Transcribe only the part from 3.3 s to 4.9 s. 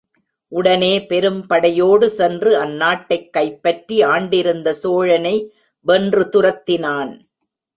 கைப்பற்றி ஆண்டிருந்த